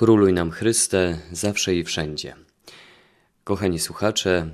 [0.00, 2.36] Króluj nam Chryste, zawsze i wszędzie.
[3.44, 4.50] Kochani słuchacze,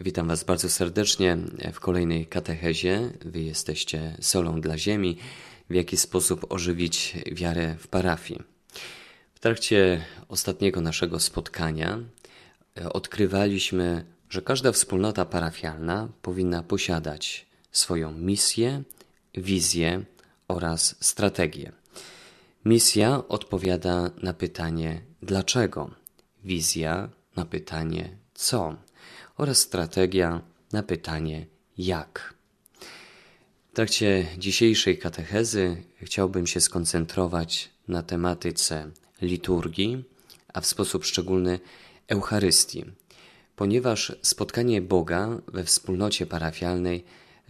[0.00, 1.38] witam Was bardzo serdecznie
[1.72, 3.10] w kolejnej katechezie.
[3.24, 5.18] Wy jesteście solą dla ziemi,
[5.70, 8.42] w jaki sposób ożywić wiarę w parafii.
[9.34, 11.98] W trakcie ostatniego naszego spotkania
[12.80, 18.82] e, odkrywaliśmy, że każda wspólnota parafialna powinna posiadać swoją misję,
[19.34, 20.04] wizję
[20.48, 21.81] oraz strategię.
[22.64, 25.90] Misja odpowiada na pytanie dlaczego,
[26.44, 28.76] wizja na pytanie co
[29.36, 31.46] oraz strategia na pytanie
[31.78, 32.34] jak.
[33.72, 38.90] W trakcie dzisiejszej katechezy chciałbym się skoncentrować na tematyce
[39.22, 40.04] liturgii,
[40.54, 41.60] a w sposób szczególny
[42.08, 42.84] Eucharystii,
[43.56, 47.04] ponieważ spotkanie Boga we wspólnocie parafialnej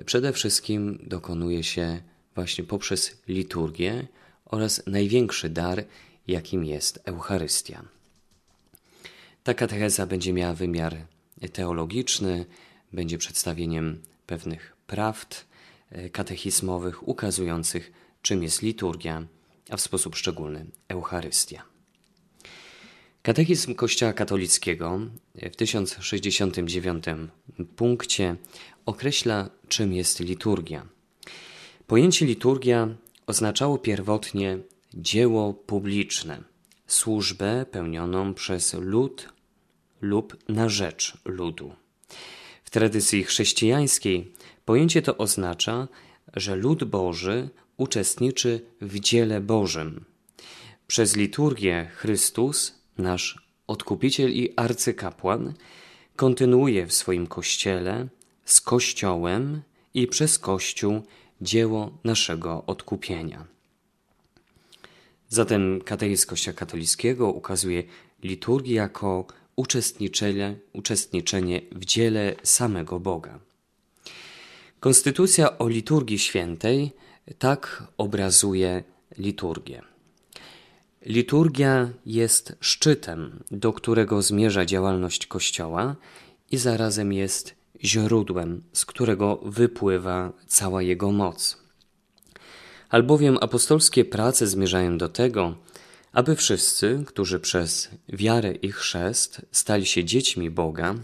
[0.07, 2.03] przede wszystkim dokonuje się
[2.35, 4.09] właśnie poprzez liturgię
[4.53, 5.85] oraz największy dar,
[6.27, 7.85] jakim jest Eucharystia.
[9.45, 10.97] Ta katecheza będzie miała wymiar
[11.53, 12.47] teologiczny,
[12.93, 15.45] będzie przedstawieniem pewnych prawd
[15.91, 19.27] e, katechizmowych ukazujących, czym jest liturgia,
[19.71, 21.63] a w sposób szczególny Eucharystia.
[23.23, 25.01] Katechizm Kościoła katolickiego
[25.35, 27.05] w 1069
[27.77, 28.37] punkcie
[28.87, 30.87] określa, czym jest liturgia.
[31.87, 32.89] Pojęcie liturgia
[33.27, 34.59] oznaczało pierwotnie
[34.95, 36.43] dzieło publiczne,
[36.87, 39.29] służbę pełnioną przez lud
[40.01, 41.73] lub na rzecz ludu.
[42.65, 44.33] W tradycji chrześcijańskiej
[44.65, 45.89] pojęcie to oznacza,
[46.35, 50.05] że lud Boży uczestniczy w dziele Bożym.
[50.87, 55.55] Przez liturgię Chrystus, nasz odkupiciel i arcykapłan,
[56.17, 58.09] kontynuuje w swoim kościele
[58.45, 59.63] z Kościołem
[59.95, 61.03] i przez Kościół
[61.43, 63.45] dzieło naszego odkupienia.
[65.29, 67.83] Zatem katechizm Kościoła katolickiego ukazuje
[68.23, 69.27] liturgię jako
[69.57, 73.39] uczestniczenie, uczestniczenie w dziele samego Boga.
[74.81, 76.91] Konstytucja o liturgii świętej
[77.39, 78.83] tak obrazuje
[79.19, 79.83] liturgię.
[81.07, 85.97] Liturgia jest szczytem, do którego zmierza działalność Kościoła
[86.51, 91.63] i zarazem jest źródłem, z którego wypływa cała jego moc.
[92.89, 95.55] Albowiem apostolskie prace zmierzają do tego,
[96.13, 100.95] aby wszyscy, którzy przez wiarę i chrzest stali się dziećmi Boga,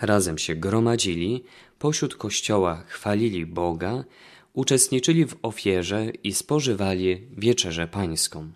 [0.00, 1.44] razem się gromadzili,
[1.78, 4.04] pośród Kościoła chwalili Boga,
[4.52, 8.50] uczestniczyli w ofierze i spożywali wieczerzę pańską.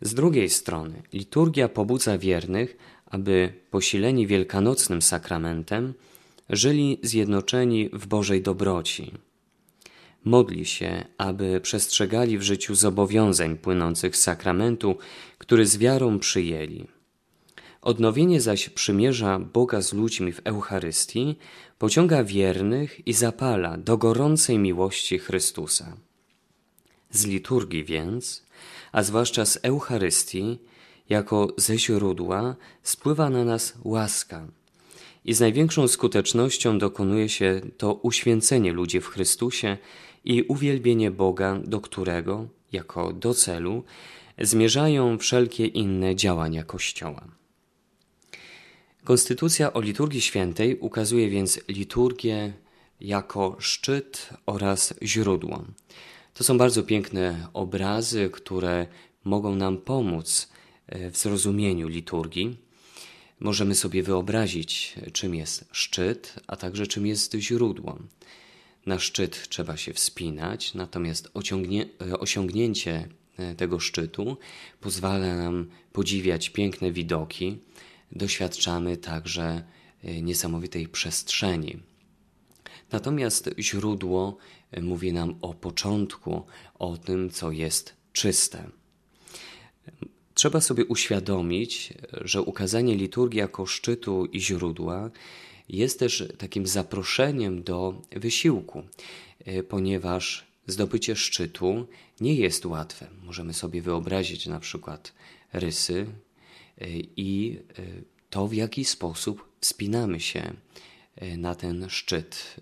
[0.00, 5.94] Z drugiej strony, liturgia pobudza wiernych, aby posileni wielkanocnym sakramentem,
[6.50, 9.12] żyli zjednoczeni w Bożej dobroci.
[10.24, 14.96] Modli się, aby przestrzegali w życiu zobowiązań płynących z sakramentu,
[15.38, 16.86] który z wiarą przyjęli.
[17.82, 21.36] Odnowienie zaś przymierza Boga z ludźmi w Eucharystii
[21.78, 25.96] pociąga wiernych i zapala do gorącej miłości Chrystusa.
[27.10, 28.46] Z liturgii więc,
[28.92, 30.58] a zwłaszcza z Eucharystii,
[31.08, 34.46] jako ze źródła spływa na nas łaska–
[35.28, 39.76] i z największą skutecznością dokonuje się to uświęcenie ludzi w Chrystusie
[40.24, 43.84] i uwielbienie Boga, do którego, jako do celu,
[44.38, 47.28] zmierzają wszelkie inne działania Kościoła.
[49.04, 52.52] Konstytucja o liturgii świętej ukazuje więc liturgię
[53.00, 55.64] jako szczyt oraz źródło.
[56.34, 58.86] To są bardzo piękne obrazy, które
[59.24, 60.48] mogą nam pomóc
[60.86, 62.67] e, w zrozumieniu liturgii
[63.40, 67.98] możemy sobie wyobrazić, czym jest szczyt, a także czym jest źródło.
[68.86, 71.30] Na szczyt trzeba się wspinać, natomiast
[72.18, 74.36] osiągnięcie e, tego szczytu
[74.80, 77.58] pozwala nam podziwiać piękne widoki.
[78.12, 79.62] Doświadczamy także
[80.04, 81.78] e, niesamowitej przestrzeni.
[82.92, 84.36] Natomiast źródło
[84.70, 86.46] e, mówi nam o początku,
[86.78, 88.77] o tym, co jest czyste.
[90.38, 95.10] Trzeba sobie uświadomić, że ukazanie liturgii jako szczytu i źródła
[95.68, 98.82] jest też takim zaproszeniem do wysiłku,
[99.44, 101.86] e, ponieważ zdobycie szczytu
[102.20, 103.08] nie jest łatwe.
[103.22, 105.12] Możemy sobie wyobrazić na przykład
[105.52, 106.06] rysy
[106.80, 107.82] e, i e,
[108.30, 110.52] to, w jaki sposób wspinamy się
[111.36, 112.56] na ten szczyt,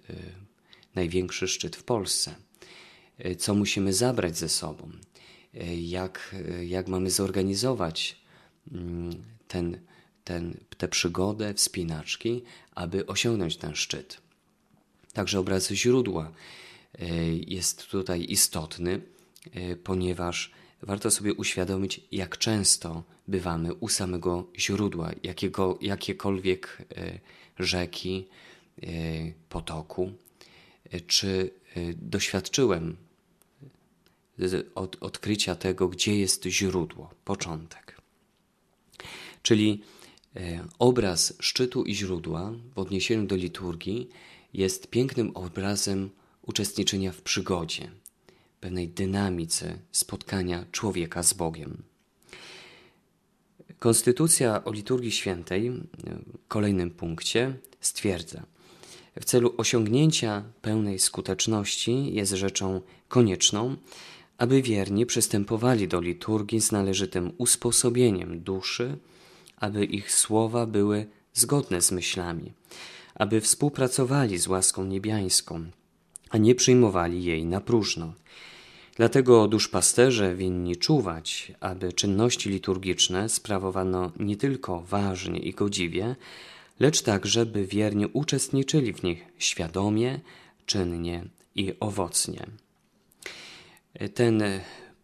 [0.94, 2.34] największy szczyt w Polsce.
[3.38, 4.90] Co musimy zabrać ze sobą?
[5.80, 6.34] Jak,
[6.66, 8.16] jak mamy zorganizować
[8.72, 9.78] mm, ten,
[10.24, 12.42] ten, tę przygodę, wspinaczki,
[12.74, 14.20] aby osiągnąć ten szczyt.
[15.12, 16.32] Także obraz źródła
[16.98, 19.00] e, jest tutaj istotny,
[19.54, 27.18] e, ponieważ warto sobie uświadomić, jak często bywamy u samego źródła jakiego, jakiekolwiek e,
[27.58, 28.28] rzeki,
[29.48, 30.12] potoku.
[31.06, 31.50] Czy
[31.96, 32.96] doświadczyłem
[34.74, 38.00] od, odkrycia tego, gdzie jest źródło, początek.
[39.42, 39.82] Czyli
[40.78, 44.08] obraz szczytu i źródła w odniesieniu do liturgii
[44.52, 46.10] jest pięknym obrazem
[46.42, 47.90] uczestniczenia w przygodzie,
[48.60, 51.82] pewnej dynamice spotkania człowieka z Bogiem.
[53.78, 58.42] Konstytucja o liturgii świętej w kolejnym punkcie stwierdza,
[59.20, 63.76] w celu osiągnięcia pełnej skuteczności jest rzeczą konieczną,
[64.38, 68.98] aby wierni przystępowali do liturgii z należytym usposobieniem duszy,
[69.56, 72.52] aby ich słowa były zgodne z myślami,
[73.14, 75.64] aby współpracowali z łaską niebiańską,
[76.30, 78.12] a nie przyjmowali jej na próżno.
[78.96, 86.16] Dlatego duszpasterze winni czuwać, aby czynności liturgiczne sprawowano nie tylko ważnie i godziwie,
[86.80, 90.20] lecz także, by wiernie uczestniczyli w nich świadomie,
[90.66, 91.24] czynnie
[91.54, 92.46] i owocnie.
[94.14, 94.42] Ten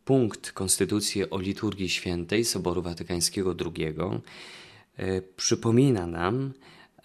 [0.05, 3.95] punkt Konstytucji o liturgii świętej Soboru Watykańskiego II
[4.97, 6.53] e, przypomina nam,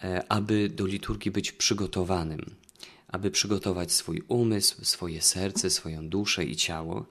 [0.02, 2.40] e, aby do liturgii być przygotowanym
[3.08, 7.06] aby przygotować swój umysł, swoje serce, swoją duszę i ciało,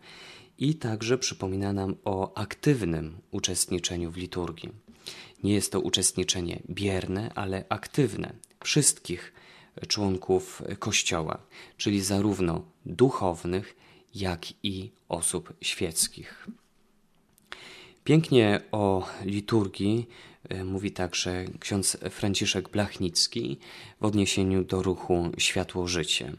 [0.58, 4.70] i także przypomina nam o aktywnym uczestniczeniu w liturgii.
[5.44, 8.34] Nie jest to uczestniczenie bierne, ale aktywne
[8.64, 9.34] wszystkich
[9.88, 11.38] członków Kościoła,
[11.78, 13.76] czyli zarówno duchownych,
[14.16, 16.48] jak i osób świeckich.
[18.04, 20.08] Pięknie o liturgii
[20.50, 23.58] e, mówi także ksiądz Franciszek Blachnicki
[24.02, 26.34] w odniesieniu do ruchu Światło-Życie.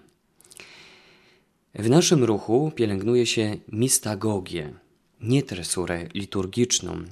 [1.75, 4.75] W naszym ruchu pielęgnuje się mistagogię,
[5.21, 7.05] nie tresurę liturgiczną,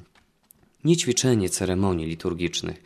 [0.85, 2.83] nie ćwiczenie ceremonii liturgicznych.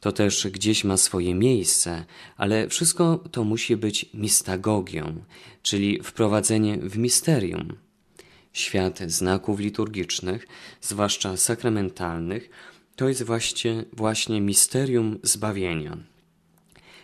[0.00, 2.04] To też gdzieś ma swoje miejsce,
[2.36, 5.24] ale wszystko to musi być mistagogią,
[5.62, 7.72] czyli wprowadzenie w misterium–
[8.52, 10.46] Świat znaków liturgicznych,
[10.80, 12.50] zwłaszcza sakramentalnych,
[12.96, 15.96] to jest właśnie, właśnie misterium zbawienia.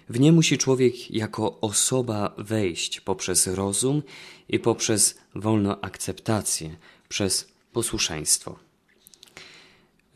[0.08, 4.02] W nie musi człowiek jako osoba wejść poprzez rozum
[4.48, 6.76] i poprzez wolną akceptację,
[7.08, 8.58] przez posłuszeństwo.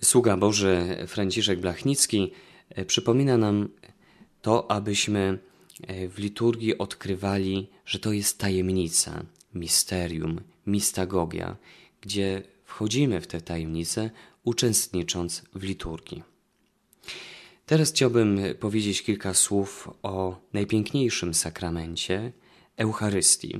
[0.02, 2.32] Sługa Boży Franciszek Blachnicki
[2.86, 3.68] przypomina nam
[4.42, 5.38] to, abyśmy
[5.86, 9.24] e, w liturgii odkrywali, że to jest tajemnica,
[9.54, 11.56] misterium, mistagogia,
[12.00, 14.10] gdzie wchodzimy w te tajemnice,
[14.44, 16.22] uczestnicząc w liturgii.
[17.66, 22.32] Teraz chciałbym powiedzieć kilka słów o najpiękniejszym sakramencie
[22.76, 23.58] Eucharystii.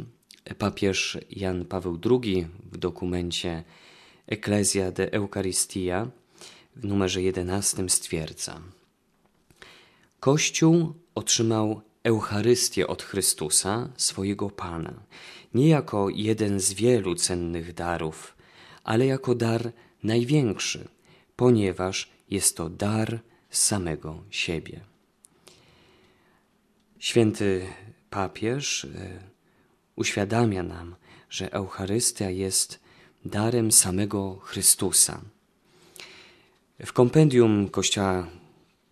[0.58, 3.64] Papież Jan Paweł II w dokumencie
[4.26, 6.10] Ecclesia de Eucharistia
[6.76, 8.60] w numerze 11 stwierdza:
[10.20, 14.94] Kościół otrzymał Eucharystię od Chrystusa, swojego Pana,
[15.55, 18.37] nie jako jeden z wielu cennych darów,
[18.85, 19.73] ale jako dar
[20.03, 20.88] największy,
[21.37, 23.20] ponieważ jest to dar
[23.50, 24.81] samego siebie.
[26.99, 27.67] Święty
[28.11, 28.88] papież e,
[29.97, 30.97] uświadamia nam,
[31.31, 32.81] że Eucharystia jest
[33.25, 35.20] darem samego Chrystusa.
[36.87, 38.27] W kompendium Kościoła,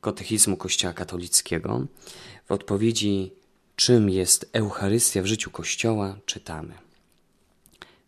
[0.01, 1.87] Katechizmu Kościoła Katolickiego
[2.47, 3.33] w odpowiedzi,
[3.77, 6.75] czym jest Eucharystia w życiu Kościoła, czytamy.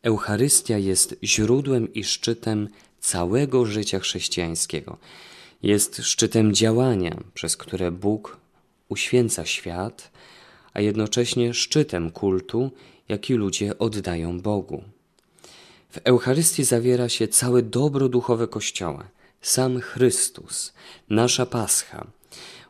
[0.03, 2.69] Eucharystia jest źródłem i szczytem
[3.01, 4.97] całego życia chrześcijańskiego.
[5.63, 8.37] Jest szczytem działania, przez które Bóg
[8.89, 10.11] uświęca świat,
[10.75, 12.71] a jednocześnie szczytem kultu,
[13.09, 14.85] jaki ludzie oddają Bogu.
[15.91, 19.09] W Eucharystii zawiera się całe dobro duchowe Kościoła,
[19.41, 20.73] sam Chrystus,
[21.09, 22.07] nasza Pascha–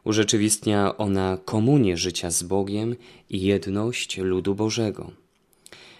[0.09, 2.97] Urzeczywistnia ona komunię życia z Bogiem
[3.31, 5.11] i jedność ludu Bożego.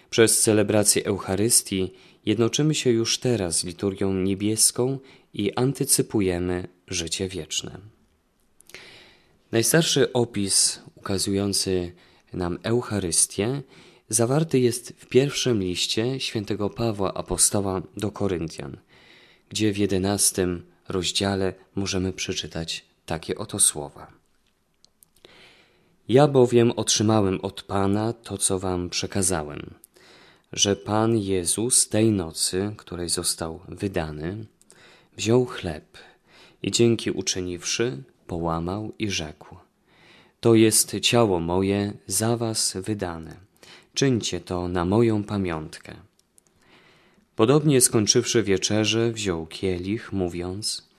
[0.09, 1.93] Przez celebrację Eucharystii
[2.25, 4.99] jednoczymy się już teraz z liturgią niebieską
[5.33, 7.79] i antycypujemy życie wieczne.
[9.51, 11.91] Najstarszy opis ukazujący
[12.33, 13.61] nam Eucharystię
[14.09, 18.77] zawarty jest w pierwszym liście świętego Pawła Apostoła do Koryntian,
[19.49, 24.19] gdzie w jedenastym rozdziale możemy przeczytać takie oto słowa.
[26.09, 29.73] Ja bowiem otrzymałem od Pana to, co wam przekazałem,
[30.53, 34.45] że Pan Jezus tej nocy, której został wydany,
[35.17, 35.97] wziął chleb
[36.63, 39.55] i dzięki uczyniwszy, połamał i rzekł:
[40.39, 43.35] To jest ciało moje za was wydane.
[43.93, 46.08] Czyńcie to na moją pamiątkę.
[47.39, 50.89] Podobnie skończywszy wieczerzę, wziął kielich, mówiąc: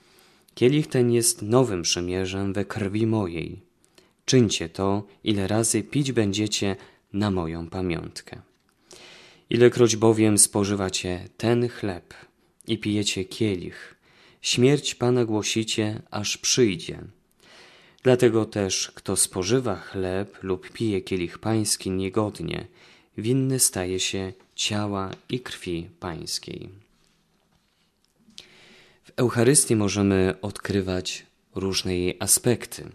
[0.54, 3.60] Kielich ten jest nowym przymierzem we krwi mojej.
[4.24, 6.76] Czyńcie to, ile razy pić będziecie
[7.12, 8.40] na moją pamiątkę.
[9.50, 12.14] Ilekroć bowiem spożywacie ten chleb
[12.66, 13.94] i pijecie kielich,
[14.40, 17.00] śmierć Pana głosicie, aż przyjdzie.
[18.02, 22.66] Dlatego też, kto spożywa chleb lub pije kielich pański niegodnie,
[23.18, 26.68] winny staje się ciała i krwi pańskiej.
[29.04, 32.88] W Eucharystii możemy odkrywać różne jej aspekty.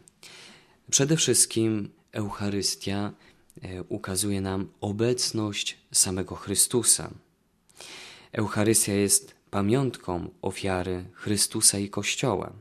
[0.91, 3.11] Przede wszystkim Eucharystia
[3.61, 7.09] e, ukazuje nam obecność samego Chrystusa.
[8.31, 12.51] Eucharystia jest pamiątką ofiary Chrystusa i Kościoła.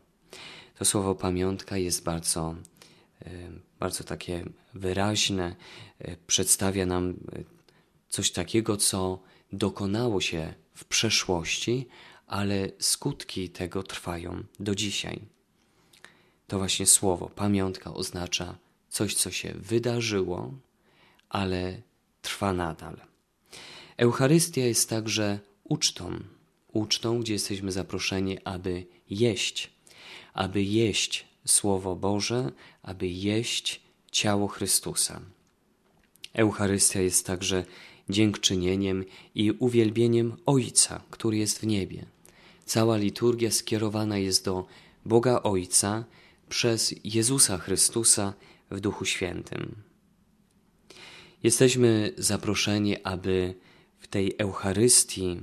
[0.79, 2.55] To słowo pamiątka jest bardzo,
[3.23, 3.31] e,
[3.81, 4.45] bardzo takie
[4.75, 5.57] wyraźne,
[5.99, 7.15] e, przedstawia nam
[8.15, 9.19] coś takiego, co
[9.53, 11.87] dokonało się w przeszłości,
[12.27, 15.21] ale skutki tego trwają do dzisiaj.
[16.47, 20.55] To właśnie słowo pamiątka oznacza coś, co się wydarzyło,
[21.29, 21.83] ale
[22.23, 22.97] trwa nadal.
[23.97, 26.21] Eucharystia jest także ucztą,
[26.73, 29.71] ucztą, gdzie jesteśmy zaproszeni, aby jeść,
[30.35, 32.53] aby jeść Słowo Boże,
[32.83, 33.81] aby jeść
[34.13, 35.21] ciało Chrystusa.
[36.35, 37.65] Eucharystia jest także
[38.11, 42.07] dziękczynieniem i uwielbieniem Ojca, który jest w niebie.
[42.67, 44.67] Cała liturgia skierowana jest do
[45.05, 46.05] Boga Ojca
[46.49, 48.35] przez Jezusa Chrystusa
[48.71, 49.75] w Duchu Świętym.
[51.43, 53.55] Jesteśmy zaproszeni, aby
[53.99, 55.41] w tej Eucharystii,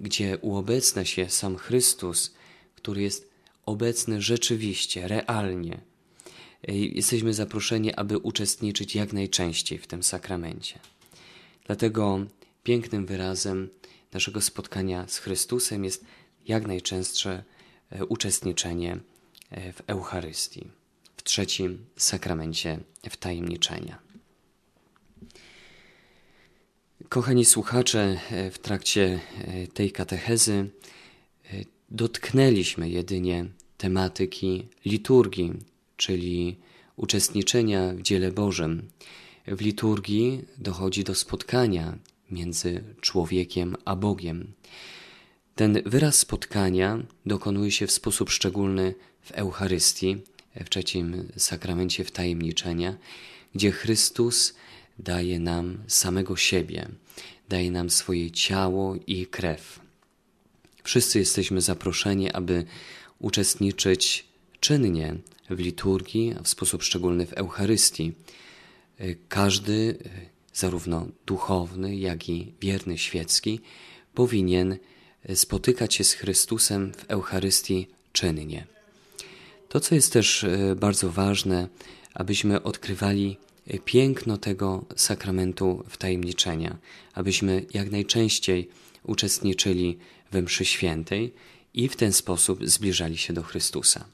[0.00, 2.34] gdzie uobecnia się sam Chrystus,
[2.74, 3.30] który jest
[3.66, 5.80] obecny rzeczywiście, realnie,
[6.68, 10.78] jesteśmy zaproszeni, aby uczestniczyć jak najczęściej w tym sakramencie.
[11.66, 12.26] Dlatego
[12.62, 13.68] pięknym wyrazem
[14.12, 16.04] naszego spotkania z Chrystusem jest
[16.46, 17.44] jak najczęstsze
[17.90, 18.98] e, uczestniczenie
[19.50, 20.66] e, w Eucharystii,
[21.16, 22.78] w trzecim sakramencie
[23.10, 23.98] wtajemniczenia.
[27.08, 29.20] Kochani słuchacze, e, w trakcie
[29.74, 30.70] tej katechezy
[31.90, 35.52] dotknęliśmy jedynie tematyki liturgii,
[35.96, 36.56] czyli
[36.96, 38.90] uczestniczenia w dziele Bożym.
[39.50, 41.98] W liturgii dochodzi do spotkania
[42.30, 44.52] między człowiekiem a Bogiem.
[45.54, 50.16] Ten wyraz spotkania dokonuje się w sposób szczególny w Eucharystii,
[50.64, 52.96] w trzecim sakramencie wtajemniczenia,
[53.54, 54.54] gdzie Chrystus
[54.98, 56.88] daje nam samego siebie,
[57.48, 59.80] daje nam swoje ciało i krew.
[60.82, 62.64] Wszyscy jesteśmy zaproszeni, aby
[63.18, 64.24] uczestniczyć
[64.60, 65.16] czynnie
[65.50, 68.12] w liturgii, a w sposób szczególny w Eucharystii.
[69.28, 69.98] Każdy
[70.52, 73.60] zarówno duchowny, jak i wierny świecki,
[74.14, 74.76] powinien
[75.34, 78.66] spotykać się z Chrystusem w Eucharystii czynnie.
[79.68, 81.68] To, co jest też e, bardzo ważne,
[82.14, 83.36] abyśmy odkrywali
[83.84, 86.76] piękno tego sakramentu wtajemniczenia,
[87.14, 88.68] abyśmy jak najczęściej
[89.04, 89.98] uczestniczyli
[90.32, 91.32] we mszy świętej
[91.74, 94.04] i w ten sposób zbliżali się do Chrystusa.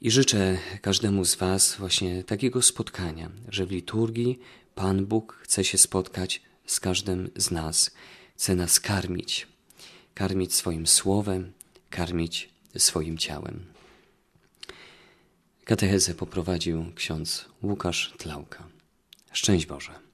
[0.00, 4.38] I życzę każdemu z Was właśnie takiego spotkania, że w liturgii
[4.74, 7.90] Pan Bóg chce się spotkać z każdym z nas,
[8.36, 9.46] chce nas karmić,
[10.14, 11.52] karmić swoim słowem,
[11.90, 13.64] karmić swoim ciałem.
[15.64, 18.68] Katechezę poprowadził ksiądz Łukasz Tlauka.
[19.32, 20.09] Szczęść Boże.